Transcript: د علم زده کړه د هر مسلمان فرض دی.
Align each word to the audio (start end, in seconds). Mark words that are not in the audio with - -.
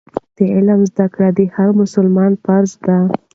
د 0.35 0.37
علم 0.53 0.81
زده 0.89 1.05
کړه 1.13 1.29
د 1.37 1.39
هر 1.55 1.69
مسلمان 1.81 2.31
فرض 2.45 2.71
دی. 2.85 3.01